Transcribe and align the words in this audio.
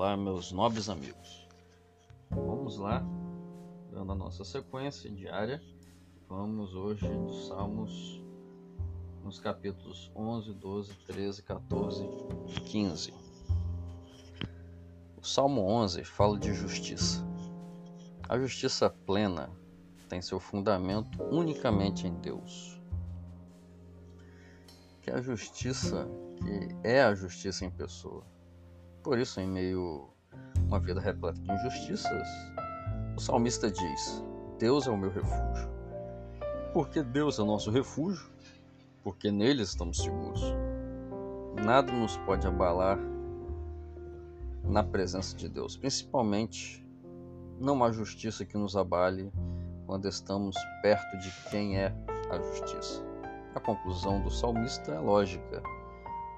Olá, 0.00 0.16
meus 0.16 0.50
nobres 0.50 0.88
amigos. 0.88 1.46
Vamos 2.30 2.78
lá, 2.78 3.04
dando 3.92 4.12
a 4.12 4.14
nossa 4.14 4.42
sequência 4.44 5.10
diária. 5.10 5.62
Vamos 6.26 6.74
hoje 6.74 7.06
dos 7.06 7.48
Salmos, 7.48 8.24
nos 9.22 9.38
capítulos 9.38 10.10
11, 10.16 10.54
12, 10.54 10.94
13, 11.06 11.42
14 11.42 12.02
e 12.48 12.60
15. 12.60 13.12
O 15.20 15.22
Salmo 15.22 15.60
11 15.66 16.02
fala 16.04 16.38
de 16.38 16.54
justiça. 16.54 17.22
A 18.26 18.38
justiça 18.38 18.88
plena 18.88 19.50
tem 20.08 20.22
seu 20.22 20.40
fundamento 20.40 21.22
unicamente 21.24 22.06
em 22.06 22.14
Deus. 22.14 22.80
Que 25.02 25.10
a 25.10 25.20
justiça, 25.20 26.08
que 26.38 26.88
é 26.88 27.02
a 27.02 27.14
justiça 27.14 27.66
em 27.66 27.70
pessoa, 27.70 28.24
por 29.02 29.18
isso, 29.18 29.40
em 29.40 29.46
meio 29.46 30.08
a 30.32 30.60
uma 30.60 30.80
vida 30.80 31.00
repleta 31.00 31.40
de 31.40 31.52
injustiças, 31.52 32.28
o 33.16 33.20
salmista 33.20 33.70
diz: 33.70 34.24
Deus 34.58 34.86
é 34.86 34.90
o 34.90 34.96
meu 34.96 35.10
refúgio. 35.10 35.70
Porque 36.72 37.02
Deus 37.02 37.38
é 37.38 37.42
o 37.42 37.46
nosso 37.46 37.70
refúgio, 37.70 38.30
porque 39.02 39.30
nele 39.30 39.62
estamos 39.62 39.98
seguros. 39.98 40.42
Nada 41.64 41.92
nos 41.92 42.16
pode 42.18 42.46
abalar 42.46 42.98
na 44.62 44.84
presença 44.84 45.36
de 45.36 45.48
Deus, 45.48 45.76
principalmente 45.76 46.86
não 47.58 47.82
há 47.82 47.90
justiça 47.90 48.44
que 48.44 48.56
nos 48.56 48.76
abale 48.76 49.32
quando 49.86 50.06
estamos 50.06 50.56
perto 50.82 51.18
de 51.18 51.30
quem 51.50 51.76
é 51.76 51.92
a 52.30 52.38
justiça. 52.38 53.04
A 53.54 53.60
conclusão 53.60 54.22
do 54.22 54.30
salmista 54.30 54.92
é 54.92 54.98
lógica, 55.00 55.62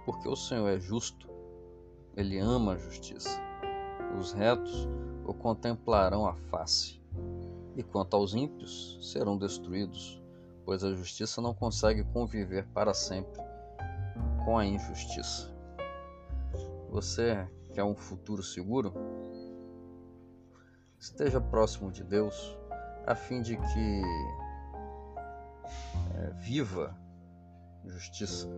porque 0.07 0.27
o 0.29 0.35
Senhor 0.35 0.69
é 0.69 0.81
justo 0.81 1.32
ele 2.17 2.39
ama 2.39 2.73
a 2.73 2.79
justiça. 2.79 3.41
Os 4.19 4.33
retos 4.33 4.89
o 5.25 5.33
contemplarão 5.33 6.27
a 6.27 6.35
face. 6.35 7.01
E 7.77 7.83
quanto 7.83 8.15
aos 8.15 8.35
ímpios, 8.35 8.99
serão 9.01 9.39
destruídos, 9.39 10.23
pois 10.65 10.85
a 10.85 10.93
justiça 10.93 11.41
não 11.41 11.55
consegue 11.55 12.05
conviver 12.05 12.67
para 12.69 12.93
sempre 12.93 13.41
com 14.45 14.59
a 14.59 14.67
injustiça. 14.67 15.51
Você 16.91 17.49
quer 17.73 17.85
um 17.85 17.95
futuro 17.95 18.43
seguro? 18.43 18.93
Esteja 20.99 21.41
próximo 21.41 21.91
de 21.91 22.05
Deus, 22.05 22.57
a 23.07 23.15
fim 23.15 23.41
de 23.41 23.57
que 23.57 24.03
é, 26.15 26.31
viva 26.41 26.95
justiça 27.87 28.49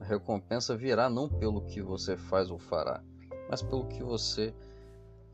recompensa 0.00 0.76
virá 0.76 1.08
não 1.08 1.28
pelo 1.28 1.62
que 1.62 1.82
você 1.82 2.16
faz 2.16 2.50
ou 2.50 2.58
fará, 2.58 3.02
mas 3.48 3.62
pelo 3.62 3.86
que 3.86 4.02
você 4.02 4.54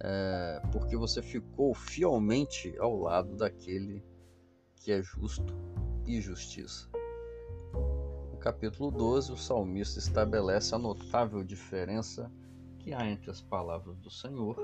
é, 0.01 0.61
porque 0.73 0.97
você 0.97 1.23
ficou 1.23 1.75
fielmente 1.75 2.75
ao 2.79 2.97
lado 2.97 3.37
daquele 3.37 4.05
que 4.77 4.93
é 4.93 5.03
justo 5.03 5.55
e 6.07 6.21
justiça. 6.21 6.89
No 8.31 8.37
capítulo 8.39 8.91
12, 8.91 9.33
o 9.33 9.37
salmista 9.37 9.99
estabelece 9.99 10.75
a 10.75 10.79
notável 10.79 11.43
diferença 11.43 12.31
que 12.79 12.93
há 12.93 13.07
entre 13.07 13.31
as 13.31 13.41
palavras 13.41 13.97
do 13.97 14.11
Senhor, 14.11 14.57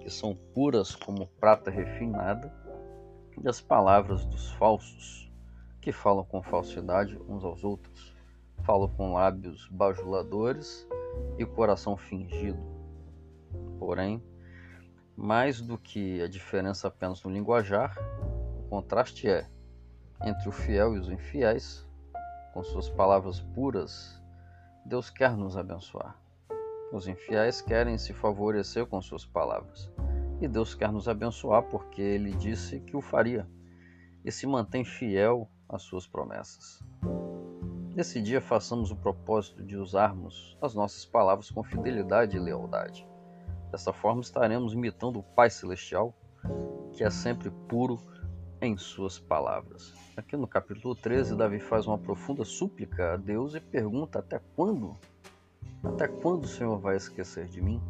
que 0.00 0.08
são 0.08 0.34
puras 0.34 0.94
como 0.94 1.26
prata 1.26 1.70
refinada, 1.70 2.50
e 3.42 3.46
as 3.46 3.60
palavras 3.60 4.24
dos 4.24 4.50
falsos, 4.52 5.30
que 5.80 5.92
falam 5.92 6.24
com 6.24 6.42
falsidade 6.42 7.18
uns 7.28 7.44
aos 7.44 7.62
outros. 7.62 8.13
Falo 8.64 8.88
com 8.88 9.12
lábios 9.12 9.68
bajuladores 9.68 10.88
e 11.38 11.44
coração 11.44 11.98
fingido. 11.98 12.58
Porém, 13.78 14.22
mais 15.14 15.60
do 15.60 15.76
que 15.76 16.22
a 16.22 16.28
diferença 16.28 16.88
apenas 16.88 17.22
no 17.22 17.30
linguajar, 17.30 17.94
o 18.58 18.68
contraste 18.70 19.28
é 19.28 19.46
entre 20.24 20.48
o 20.48 20.52
fiel 20.52 20.96
e 20.96 20.98
os 20.98 21.10
infiéis, 21.10 21.86
com 22.54 22.64
suas 22.64 22.88
palavras 22.88 23.38
puras, 23.38 24.18
Deus 24.86 25.10
quer 25.10 25.36
nos 25.36 25.58
abençoar. 25.58 26.18
Os 26.90 27.06
infiéis 27.06 27.60
querem 27.60 27.98
se 27.98 28.14
favorecer 28.14 28.86
com 28.86 29.02
suas 29.02 29.26
palavras, 29.26 29.92
e 30.40 30.48
Deus 30.48 30.74
quer 30.74 30.90
nos 30.90 31.06
abençoar 31.06 31.64
porque 31.64 32.00
ele 32.00 32.32
disse 32.32 32.80
que 32.80 32.96
o 32.96 33.02
faria 33.02 33.46
e 34.24 34.32
se 34.32 34.46
mantém 34.46 34.84
fiel 34.84 35.50
às 35.68 35.82
suas 35.82 36.06
promessas. 36.06 36.82
Nesse 37.94 38.20
dia, 38.20 38.40
façamos 38.40 38.90
o 38.90 38.96
propósito 38.96 39.62
de 39.62 39.76
usarmos 39.76 40.58
as 40.60 40.74
nossas 40.74 41.04
palavras 41.04 41.48
com 41.48 41.62
fidelidade 41.62 42.36
e 42.36 42.40
lealdade. 42.40 43.06
Dessa 43.70 43.92
forma, 43.92 44.20
estaremos 44.20 44.72
imitando 44.72 45.20
o 45.20 45.22
Pai 45.22 45.48
Celestial, 45.48 46.12
que 46.92 47.04
é 47.04 47.10
sempre 47.10 47.50
puro 47.68 48.00
em 48.60 48.76
suas 48.76 49.20
palavras. 49.20 49.94
Aqui 50.16 50.36
no 50.36 50.48
capítulo 50.48 50.96
13, 50.96 51.36
Davi 51.36 51.60
faz 51.60 51.86
uma 51.86 51.96
profunda 51.96 52.44
súplica 52.44 53.12
a 53.14 53.16
Deus 53.16 53.54
e 53.54 53.60
pergunta: 53.60 54.18
Até 54.18 54.40
quando? 54.56 54.96
Até 55.84 56.08
quando 56.08 56.46
o 56.46 56.48
Senhor 56.48 56.76
vai 56.80 56.96
esquecer 56.96 57.46
de 57.46 57.62
mim? 57.62 57.80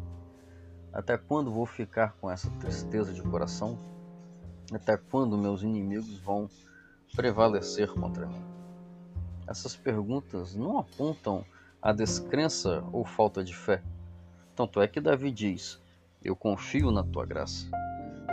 Até 0.93 1.17
quando 1.17 1.51
vou 1.51 1.65
ficar 1.65 2.15
com 2.21 2.29
essa 2.29 2.51
tristeza 2.59 3.11
de 3.11 3.23
coração? 3.23 3.75
Até 4.71 4.97
quando 4.97 5.35
meus 5.35 5.63
inimigos 5.63 6.19
vão 6.19 6.47
prevalecer 7.15 7.91
contra 7.91 8.27
mim? 8.27 8.64
Essas 9.47 9.75
perguntas 9.75 10.55
não 10.55 10.79
apontam 10.79 11.45
a 11.81 11.91
descrença 11.91 12.83
ou 12.91 13.05
falta 13.05 13.43
de 13.43 13.55
fé. 13.55 13.83
Tanto 14.55 14.81
é 14.81 14.87
que 14.87 14.99
Davi 14.99 15.31
diz: 15.31 15.79
Eu 16.23 16.35
confio 16.35 16.89
na 16.89 17.03
tua 17.03 17.25
graça, 17.25 17.69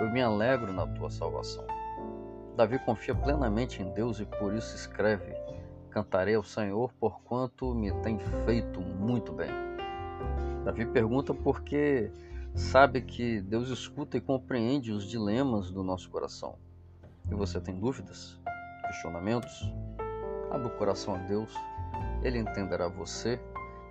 eu 0.00 0.10
me 0.10 0.22
alegro 0.22 0.72
na 0.72 0.86
tua 0.86 1.10
salvação. 1.10 1.66
Davi 2.56 2.78
confia 2.78 3.14
plenamente 3.14 3.82
em 3.82 3.92
Deus 3.92 4.20
e 4.20 4.24
por 4.24 4.54
isso 4.54 4.74
escreve: 4.74 5.34
Cantarei 5.90 6.34
ao 6.34 6.42
Senhor 6.42 6.90
porquanto 6.98 7.74
me 7.74 7.92
tem 8.00 8.18
feito 8.46 8.80
muito 8.80 9.32
bem. 9.32 9.50
Davi 10.64 10.86
pergunta 10.86 11.34
porque 11.34 12.10
sabe 12.54 13.02
que 13.02 13.40
Deus 13.40 13.68
escuta 13.68 14.16
e 14.16 14.20
compreende 14.20 14.92
os 14.92 15.04
dilemas 15.04 15.70
do 15.70 15.82
nosso 15.82 16.08
coração. 16.08 16.56
E 17.30 17.34
você 17.34 17.60
tem 17.60 17.78
dúvidas, 17.78 18.38
questionamentos? 18.86 19.70
Abra 20.52 20.66
o 20.66 20.70
coração 20.76 21.14
a 21.14 21.18
Deus, 21.18 21.50
Ele 22.22 22.38
entenderá 22.38 22.86
você 22.86 23.40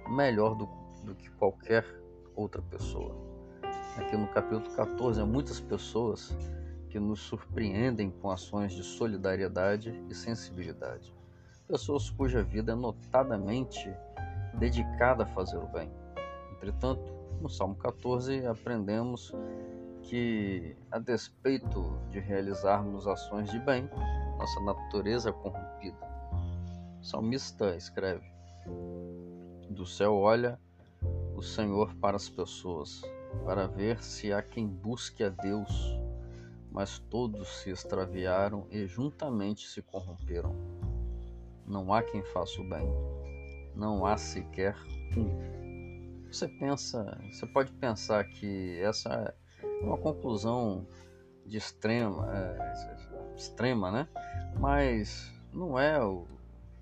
melhor 0.07 0.53
do, 0.53 0.69
do 1.03 1.15
que 1.15 1.27
qualquer 1.31 1.83
outra 2.35 2.61
pessoa. 2.61 3.15
Aqui 3.97 4.15
no 4.15 4.27
capítulo 4.27 4.69
14, 4.75 5.19
há 5.19 5.25
muitas 5.25 5.59
pessoas 5.59 6.37
que 6.87 6.99
nos 6.99 7.19
surpreendem 7.19 8.11
com 8.11 8.29
ações 8.29 8.73
de 8.73 8.83
solidariedade 8.83 9.91
e 10.07 10.13
sensibilidade. 10.13 11.11
Pessoas 11.67 12.11
cuja 12.11 12.43
vida 12.43 12.73
é 12.73 12.75
notadamente 12.75 13.91
dedicada 14.53 15.23
a 15.23 15.27
fazer 15.27 15.57
o 15.57 15.65
bem. 15.65 15.91
Entretanto, 16.51 17.11
no 17.41 17.49
Salmo 17.49 17.73
14 17.73 18.45
aprendemos 18.45 19.33
que, 20.03 20.77
a 20.91 20.99
despeito 20.99 21.97
de 22.11 22.19
realizarmos 22.19 23.07
ações 23.07 23.49
de 23.49 23.57
bem, 23.57 23.89
nossa 24.37 24.59
natureza 24.59 25.29
é 25.29 25.33
corrompida 25.33 26.10
salmista 27.01 27.75
escreve: 27.75 28.25
Do 29.69 29.85
céu 29.85 30.15
olha 30.15 30.59
o 31.35 31.41
Senhor 31.41 31.95
para 31.95 32.15
as 32.15 32.29
pessoas, 32.29 33.01
para 33.45 33.67
ver 33.67 34.01
se 34.03 34.31
há 34.31 34.41
quem 34.41 34.67
busque 34.67 35.23
a 35.23 35.29
Deus, 35.29 35.99
mas 36.71 36.99
todos 36.99 37.47
se 37.61 37.71
extraviaram 37.71 38.67
e 38.69 38.85
juntamente 38.85 39.67
se 39.67 39.81
corromperam. 39.81 40.55
Não 41.65 41.93
há 41.93 42.03
quem 42.03 42.23
faça 42.23 42.61
o 42.61 42.69
bem, 42.69 42.87
não 43.75 44.05
há 44.05 44.17
sequer 44.17 44.75
um. 45.17 45.61
Você 46.31 46.47
pensa, 46.47 47.19
você 47.29 47.45
pode 47.45 47.71
pensar 47.73 48.23
que 48.23 48.79
essa 48.79 49.09
é 49.09 49.83
uma 49.83 49.97
conclusão 49.97 50.87
de 51.45 51.57
extrema, 51.57 52.29
é, 52.33 53.35
extrema, 53.35 53.91
né? 53.91 54.07
Mas 54.59 55.29
não 55.51 55.77
é 55.77 56.01
o 56.01 56.25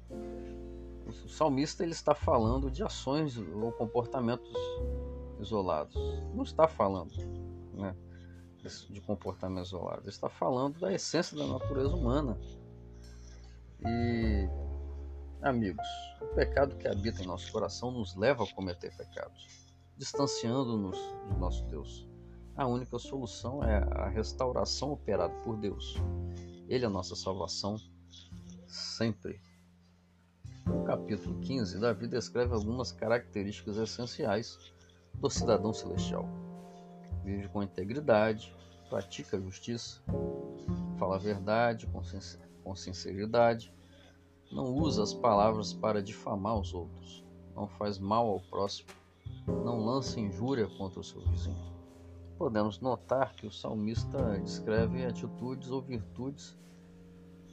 o 0.09 1.29
salmista 1.29 1.83
ele 1.83 1.91
está 1.91 2.13
falando 2.13 2.69
de 2.69 2.83
ações 2.83 3.37
ou 3.37 3.71
comportamentos 3.71 4.53
isolados. 5.39 5.95
Não 6.33 6.43
está 6.43 6.67
falando 6.67 7.13
né, 7.73 7.95
de 8.89 9.01
comportamentos 9.01 9.69
isolados. 9.69 10.03
Ele 10.03 10.09
está 10.09 10.29
falando 10.29 10.79
da 10.79 10.93
essência 10.93 11.37
da 11.37 11.47
natureza 11.47 11.95
humana. 11.95 12.37
E, 13.81 14.49
amigos, 15.41 15.85
o 16.21 16.27
pecado 16.35 16.75
que 16.75 16.87
habita 16.87 17.23
em 17.23 17.27
nosso 17.27 17.51
coração 17.51 17.91
nos 17.91 18.15
leva 18.15 18.43
a 18.43 18.53
cometer 18.53 18.95
pecados, 18.95 19.47
distanciando-nos 19.97 20.97
de 21.31 21.39
nosso 21.39 21.63
Deus. 21.65 22.07
A 22.55 22.67
única 22.67 22.99
solução 22.99 23.63
é 23.63 23.77
a 23.77 24.09
restauração 24.09 24.91
operada 24.91 25.33
por 25.43 25.55
Deus. 25.57 25.95
Ele 26.67 26.83
é 26.83 26.87
a 26.87 26.91
nossa 26.91 27.15
salvação 27.15 27.77
sempre 28.67 29.41
no 30.69 30.83
capítulo 30.83 31.39
15, 31.39 31.79
Davi 31.79 32.07
descreve 32.07 32.53
algumas 32.53 32.91
características 32.91 33.77
essenciais 33.77 34.57
do 35.15 35.29
cidadão 35.29 35.73
celestial. 35.73 36.27
vive 37.23 37.49
com 37.49 37.63
integridade, 37.63 38.55
pratica 38.89 39.37
a 39.37 39.41
justiça, 39.41 40.01
fala 40.97 41.15
a 41.15 41.19
verdade 41.19 41.87
com 42.63 42.75
sinceridade, 42.75 43.73
não 44.51 44.73
usa 44.73 45.03
as 45.03 45.13
palavras 45.13 45.73
para 45.73 46.01
difamar 46.01 46.57
os 46.59 46.73
outros, 46.73 47.25
não 47.55 47.67
faz 47.67 47.99
mal 47.99 48.27
ao 48.27 48.39
próximo, 48.39 48.89
não 49.47 49.83
lança 49.83 50.19
injúria 50.19 50.67
contra 50.77 50.99
o 50.99 51.03
seu 51.03 51.21
vizinho. 51.21 51.69
Podemos 52.37 52.79
notar 52.79 53.33
que 53.33 53.45
o 53.45 53.51
salmista 53.51 54.39
descreve 54.39 55.05
atitudes 55.05 55.69
ou 55.69 55.81
virtudes 55.81 56.57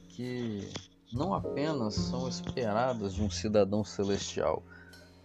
que 0.09 0.71
não 1.11 1.33
apenas 1.33 1.95
são 1.95 2.27
esperadas 2.27 3.13
de 3.13 3.23
um 3.23 3.29
cidadão 3.29 3.83
celestial, 3.83 4.61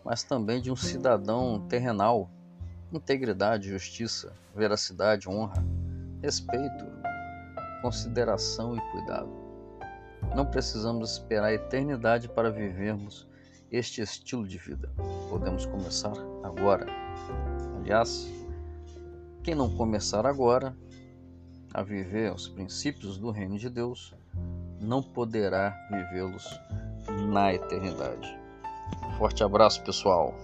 mas 0.04 0.22
também 0.22 0.60
de 0.60 0.70
um 0.70 0.76
cidadão 0.76 1.66
terrenal. 1.68 2.30
Integridade, 2.92 3.70
justiça, 3.70 4.32
veracidade, 4.54 5.28
honra, 5.28 5.64
respeito, 6.22 6.84
consideração 7.80 8.76
e 8.76 8.80
cuidado. 8.92 9.30
Não 10.36 10.46
precisamos 10.46 11.12
esperar 11.12 11.46
a 11.46 11.54
eternidade 11.54 12.28
para 12.28 12.50
vivermos 12.50 13.26
este 13.70 14.02
estilo 14.02 14.46
de 14.46 14.58
vida. 14.58 14.90
Podemos 15.28 15.66
começar 15.66 16.12
agora. 16.42 16.86
Aliás, 17.76 18.30
quem 19.42 19.54
não 19.54 19.74
começar 19.74 20.26
agora 20.26 20.76
a 21.74 21.82
viver 21.82 22.32
os 22.32 22.46
princípios 22.46 23.16
do 23.18 23.30
reino 23.30 23.58
de 23.58 23.68
Deus, 23.68 24.14
não 24.82 25.02
poderá 25.02 25.70
vivê-los 25.90 26.60
na 27.28 27.54
eternidade. 27.54 28.36
Forte 29.16 29.44
abraço, 29.44 29.82
pessoal. 29.82 30.34